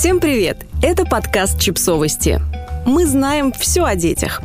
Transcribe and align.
Всем 0.00 0.18
привет! 0.18 0.64
Это 0.82 1.04
подкаст 1.04 1.60
«Чипсовости». 1.60 2.40
Мы 2.86 3.04
знаем 3.04 3.52
все 3.52 3.84
о 3.84 3.96
детях. 3.96 4.40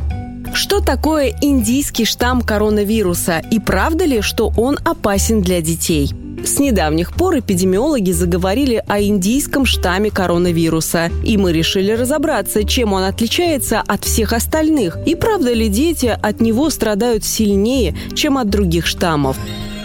Что 0.52 0.80
такое 0.80 1.34
индийский 1.40 2.04
штамм 2.04 2.42
коронавируса 2.42 3.42
и 3.50 3.58
правда 3.58 4.04
ли, 4.04 4.20
что 4.20 4.52
он 4.58 4.76
опасен 4.84 5.40
для 5.40 5.62
детей? 5.62 6.10
С 6.44 6.58
недавних 6.58 7.14
пор 7.14 7.38
эпидемиологи 7.38 8.10
заговорили 8.10 8.84
о 8.86 9.00
индийском 9.00 9.64
штамме 9.64 10.10
коронавируса, 10.10 11.10
и 11.24 11.38
мы 11.38 11.54
решили 11.54 11.92
разобраться, 11.92 12.64
чем 12.64 12.92
он 12.92 13.04
отличается 13.04 13.80
от 13.80 14.04
всех 14.04 14.34
остальных, 14.34 14.98
и 15.06 15.14
правда 15.14 15.54
ли 15.54 15.70
дети 15.70 16.14
от 16.20 16.42
него 16.42 16.68
страдают 16.68 17.24
сильнее, 17.24 17.96
чем 18.14 18.36
от 18.36 18.50
других 18.50 18.84
штаммов 18.84 19.38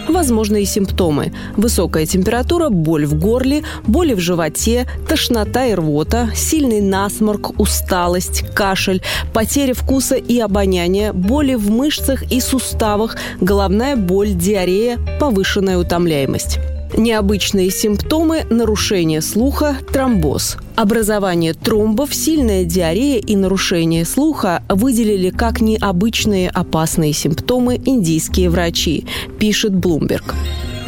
возможные 0.08 0.64
симптомы. 0.64 1.32
Высокая 1.56 2.06
температура, 2.06 2.68
боль 2.68 3.06
в 3.06 3.18
горле, 3.18 3.62
боли 3.86 4.14
в 4.14 4.20
животе, 4.20 4.86
тошнота 5.08 5.66
и 5.66 5.74
рвота, 5.74 6.30
сильный 6.34 6.80
насморк, 6.80 7.58
усталость, 7.58 8.44
кашель, 8.54 9.02
потеря 9.32 9.74
вкуса 9.74 10.16
и 10.16 10.38
обоняния, 10.38 11.12
боли 11.12 11.54
в 11.54 11.70
мышцах 11.70 12.30
и 12.30 12.40
суставах, 12.40 13.16
головная 13.40 13.96
боль, 13.96 14.30
диарея, 14.32 14.98
повышенная 15.18 15.78
утомляемость. 15.78 16.58
Необычные 16.96 17.70
симптомы– 17.70 18.44
нарушение 18.50 19.22
слуха, 19.22 19.78
тромбоз. 19.92 20.58
Образование 20.76 21.54
тромбов, 21.54 22.14
сильная 22.14 22.64
диарея 22.64 23.18
и 23.18 23.34
нарушение 23.34 24.04
слуха 24.04 24.62
выделили 24.68 25.30
как 25.30 25.62
необычные 25.62 26.50
опасные 26.50 27.14
симптомы 27.14 27.80
индийские 27.82 28.50
врачи, 28.50 29.06
пишет 29.38 29.72
Bloomberg. 29.72 30.34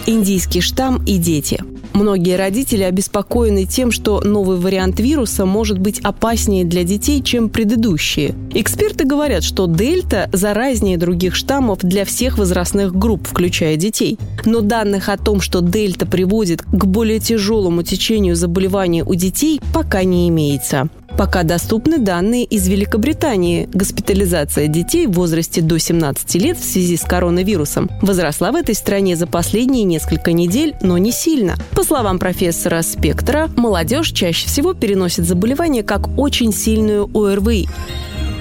Индийский 0.06 0.60
штамм 0.60 1.02
и 1.06 1.16
дети– 1.16 1.62
Многие 1.94 2.34
родители 2.34 2.82
обеспокоены 2.82 3.66
тем, 3.66 3.92
что 3.92 4.20
новый 4.20 4.58
вариант 4.58 4.98
вируса 4.98 5.46
может 5.46 5.78
быть 5.78 6.00
опаснее 6.00 6.64
для 6.64 6.82
детей, 6.82 7.22
чем 7.22 7.48
предыдущие. 7.48 8.34
Эксперты 8.52 9.04
говорят, 9.04 9.44
что 9.44 9.68
дельта 9.68 10.28
заразнее 10.32 10.98
других 10.98 11.36
штаммов 11.36 11.78
для 11.82 12.04
всех 12.04 12.36
возрастных 12.36 12.92
групп, 12.96 13.28
включая 13.28 13.76
детей. 13.76 14.18
Но 14.44 14.60
данных 14.60 15.08
о 15.08 15.16
том, 15.16 15.40
что 15.40 15.60
дельта 15.60 16.04
приводит 16.04 16.62
к 16.62 16.84
более 16.84 17.20
тяжелому 17.20 17.84
течению 17.84 18.34
заболевания 18.34 19.04
у 19.04 19.14
детей, 19.14 19.60
пока 19.72 20.02
не 20.02 20.28
имеется. 20.28 20.88
Пока 21.16 21.44
доступны 21.44 21.98
данные 21.98 22.44
из 22.44 22.66
Великобритании. 22.66 23.68
Госпитализация 23.72 24.66
детей 24.66 25.06
в 25.06 25.12
возрасте 25.12 25.60
до 25.60 25.78
17 25.78 26.34
лет 26.36 26.58
в 26.58 26.64
связи 26.64 26.96
с 26.96 27.02
коронавирусом 27.02 27.88
возросла 28.02 28.50
в 28.50 28.56
этой 28.56 28.74
стране 28.74 29.14
за 29.14 29.28
последние 29.28 29.84
несколько 29.84 30.32
недель, 30.32 30.74
но 30.82 30.98
не 30.98 31.12
сильно. 31.12 31.54
По 31.70 31.84
словам 31.84 32.18
профессора 32.18 32.82
Спектра, 32.82 33.48
молодежь 33.56 34.10
чаще 34.10 34.48
всего 34.48 34.74
переносит 34.74 35.24
заболевание 35.24 35.84
как 35.84 36.18
очень 36.18 36.52
сильную 36.52 37.08
ОРВИ. 37.14 37.68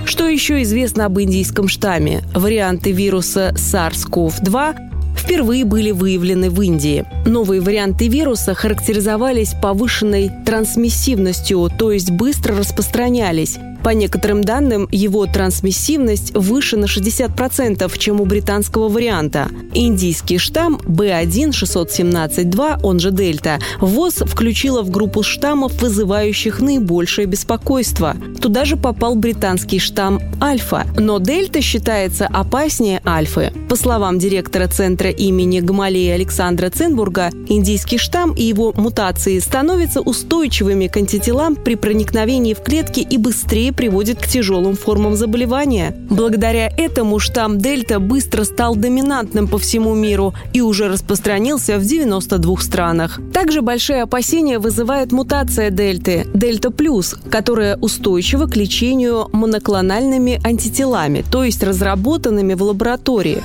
Что 0.06 0.28
еще 0.28 0.62
известно 0.64 1.06
об 1.06 1.20
индийском 1.20 1.68
штамме? 1.68 2.24
Варианты 2.34 2.92
вируса 2.92 3.54
SARS-CoV-2 3.56 4.93
впервые 5.24 5.64
были 5.64 5.92
выявлены 5.92 6.50
в 6.50 6.62
Индии. 6.62 7.06
Новые 7.26 7.62
варианты 7.62 8.08
вируса 8.08 8.54
характеризовались 8.54 9.54
повышенной 9.62 10.30
трансмиссивностью, 10.46 11.70
то 11.78 11.92
есть 11.92 12.12
быстро 12.12 12.58
распространялись. 12.58 13.58
По 13.84 13.89
некоторым 13.89 14.44
данным, 14.44 14.88
его 14.92 15.26
трансмиссивность 15.26 16.34
выше 16.34 16.78
на 16.78 16.86
60%, 16.86 17.98
чем 17.98 18.22
у 18.22 18.25
британского 18.25 18.88
варианта. 18.88 19.50
Индийский 19.73 20.38
штамм 20.38 20.80
B1-617-2, 20.86 22.80
он 22.81 23.00
же 23.00 23.12
Дельта, 23.12 23.59
ВОЗ 23.81 24.23
включила 24.25 24.84
в 24.84 24.90
группу 24.90 25.22
штаммов, 25.22 25.81
вызывающих 25.81 26.62
наибольшее 26.62 27.28
беспокойство. 27.28 28.16
Туда 28.42 28.64
же 28.64 28.78
попал 28.78 29.16
британский 29.16 29.80
штамм 29.80 30.22
Альфа. 30.42 30.86
Но 30.97 31.20
Дельта 31.20 31.62
считается 31.62 32.28
опаснее 32.28 33.02
Альфы. 33.06 33.52
По 33.68 33.75
словам 33.75 34.18
директора 34.18 34.68
центра 34.68 35.09
имени 35.09 35.59
Гамалея 35.59 36.16
Александра 36.16 36.69
Ценбурга, 36.69 37.31
индийский 37.47 37.97
штамм 37.97 38.31
и 38.34 38.44
его 38.44 38.72
мутации 38.78 39.40
становятся 39.40 40.00
устойчивыми 40.00 40.88
к 40.88 40.96
антителам 40.96 41.56
при 41.56 41.75
проникновении 41.75 42.53
в 42.53 42.62
клетки 42.62 43.02
и 43.02 43.18
быстрее 43.18 43.72
приводит 43.73 44.19
к 44.19 44.28
тяжелым 44.28 44.75
формам 44.75 45.16
заболевания. 45.16 45.95
Благодаря 46.09 46.67
этому 46.67 47.19
штамм 47.19 47.57
Дельта 47.57 48.00
быстро 48.00 48.44
стал 48.44 48.75
доминантным 48.75 49.47
по 49.47 49.57
всему 49.57 49.95
миру 49.95 50.34
и 50.53 50.61
уже 50.61 50.88
распространился 50.88 51.78
в 51.78 51.85
92 51.85 52.57
странах. 52.57 53.19
Также 53.34 53.61
большие 53.61 54.03
опасения 54.03 54.59
вызывает 54.59 55.11
мутация 55.11 55.69
Дельты, 55.69 56.28
Дельта 56.34 56.72
Плюс, 56.72 57.16
которая 57.29 57.78
устойчива 57.78 58.47
к 58.47 58.56
лечению 58.56 59.29
моноклональными 59.31 60.40
антителами, 60.44 61.23
то 61.29 61.44
есть 61.44 61.63
разработанными 61.63 62.53
в 62.53 62.63
лаборатории. 62.63 63.41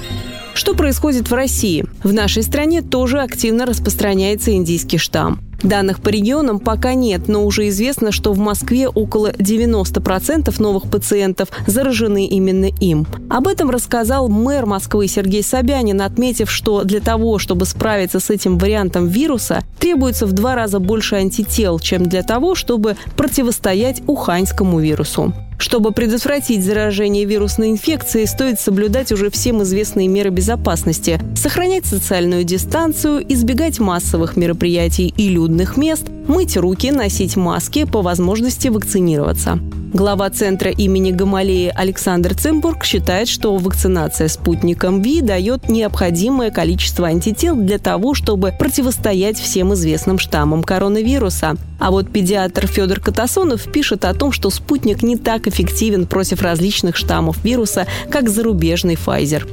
Что 0.54 0.74
происходит 0.74 1.30
в 1.30 1.34
России? 1.34 1.84
В 2.02 2.12
нашей 2.12 2.42
стране 2.42 2.82
тоже 2.82 3.20
активно 3.20 3.64
распространяется 3.64 4.52
индийский 4.52 4.98
штамм. 4.98 5.47
Данных 5.62 6.00
по 6.00 6.08
регионам 6.08 6.60
пока 6.60 6.94
нет, 6.94 7.26
но 7.26 7.44
уже 7.44 7.68
известно, 7.68 8.12
что 8.12 8.32
в 8.32 8.38
Москве 8.38 8.88
около 8.88 9.32
90% 9.32 10.54
новых 10.62 10.88
пациентов 10.88 11.48
заражены 11.66 12.26
именно 12.26 12.66
им. 12.80 13.06
Об 13.28 13.48
этом 13.48 13.70
рассказал 13.70 14.28
мэр 14.28 14.66
Москвы 14.66 15.08
Сергей 15.08 15.42
Собянин, 15.42 16.00
отметив, 16.00 16.50
что 16.50 16.84
для 16.84 17.00
того, 17.00 17.38
чтобы 17.38 17.66
справиться 17.66 18.20
с 18.20 18.30
этим 18.30 18.56
вариантом 18.56 19.08
вируса, 19.08 19.64
требуется 19.80 20.26
в 20.26 20.32
два 20.32 20.54
раза 20.54 20.78
больше 20.78 21.16
антител, 21.16 21.80
чем 21.80 22.06
для 22.06 22.22
того, 22.22 22.54
чтобы 22.54 22.96
противостоять 23.16 24.02
уханьскому 24.06 24.78
вирусу. 24.78 25.32
Чтобы 25.58 25.90
предотвратить 25.90 26.64
заражение 26.64 27.24
вирусной 27.24 27.70
инфекцией, 27.70 28.26
стоит 28.26 28.60
соблюдать 28.60 29.10
уже 29.10 29.28
всем 29.28 29.62
известные 29.64 30.06
меры 30.06 30.30
безопасности, 30.30 31.20
сохранять 31.36 31.84
социальную 31.84 32.44
дистанцию, 32.44 33.24
избегать 33.28 33.80
массовых 33.80 34.36
мероприятий 34.36 35.12
и 35.16 35.28
людных 35.28 35.76
мест, 35.76 36.06
мыть 36.28 36.56
руки, 36.56 36.90
носить 36.92 37.36
маски, 37.36 37.84
по 37.84 38.02
возможности 38.02 38.68
вакцинироваться. 38.68 39.58
Глава 39.92 40.28
центра 40.28 40.70
имени 40.70 41.12
Гамалеи 41.12 41.72
Александр 41.74 42.34
Цимбург 42.34 42.84
считает, 42.84 43.26
что 43.26 43.56
вакцинация 43.56 44.28
спутником 44.28 45.00
ВИ 45.00 45.22
дает 45.22 45.70
необходимое 45.70 46.50
количество 46.50 47.08
антител 47.08 47.56
для 47.56 47.78
того, 47.78 48.12
чтобы 48.12 48.52
противостоять 48.56 49.38
всем 49.38 49.72
известным 49.72 50.18
штаммам 50.18 50.62
коронавируса. 50.62 51.56
А 51.80 51.90
вот 51.90 52.12
педиатр 52.12 52.66
Федор 52.66 53.00
Катасонов 53.00 53.64
пишет 53.72 54.04
о 54.04 54.12
том, 54.12 54.30
что 54.30 54.50
спутник 54.50 55.02
не 55.02 55.16
так 55.16 55.46
эффективен 55.46 56.06
против 56.06 56.42
различных 56.42 56.94
штаммов 56.94 57.42
вируса, 57.42 57.86
как 58.10 58.28
зарубежный 58.28 58.94
Pfizer. 58.94 59.48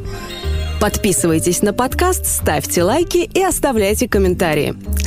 Подписывайтесь 0.81 1.61
на 1.61 1.71
подкаст, 1.71 2.25
ставьте 2.25 2.83
лайки 2.83 3.29
и 3.33 3.41
оставляйте 3.41 4.09
комментарии. 4.09 4.75